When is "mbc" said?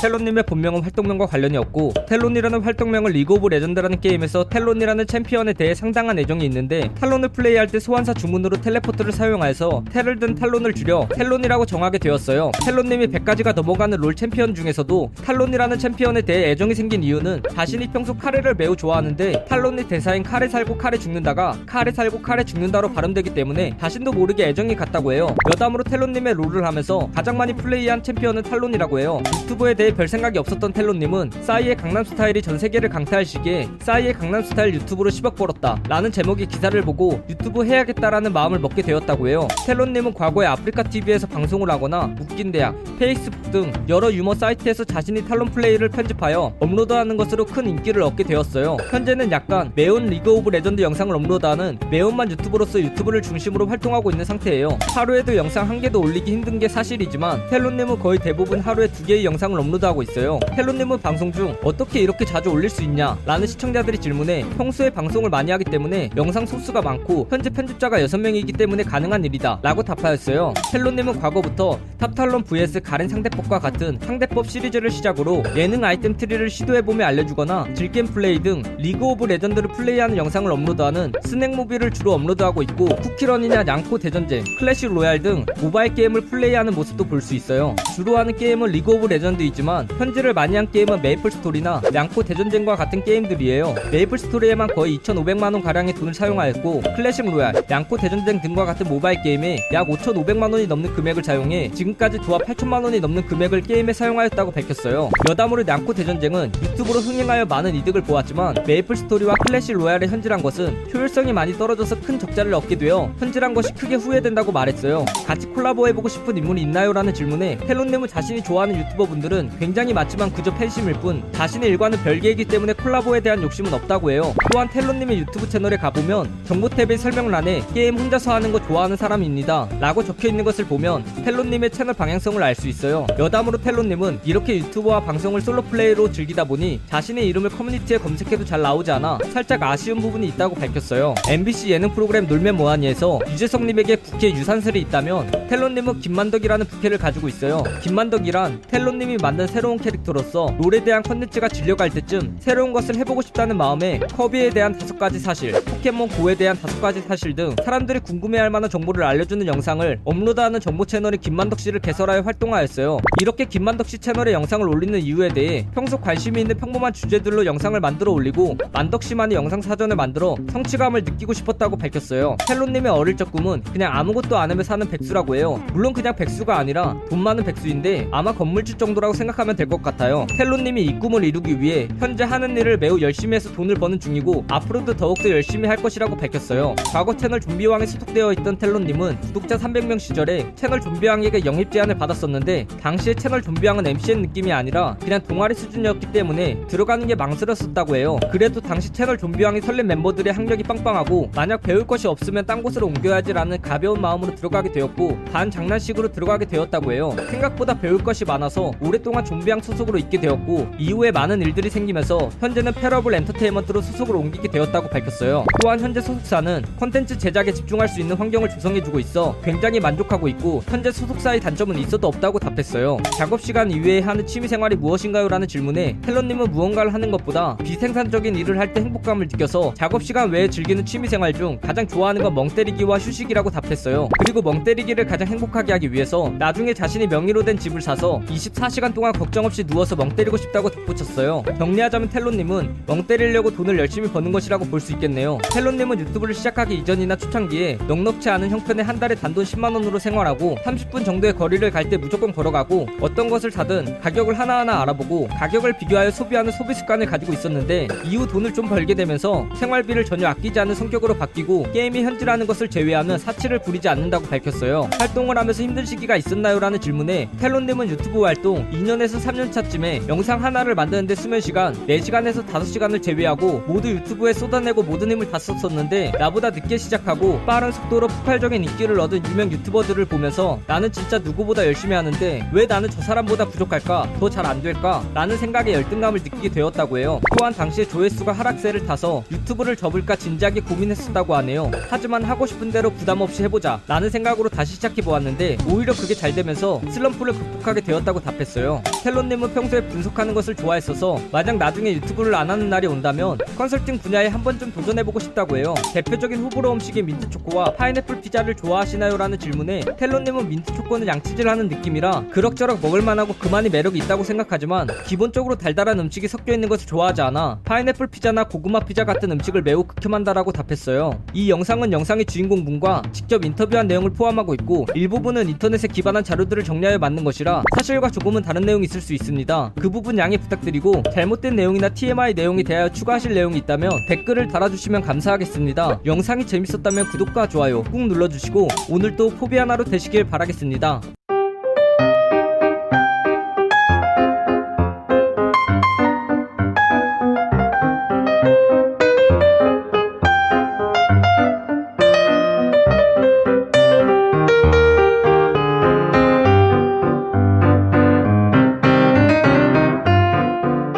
141.28-141.70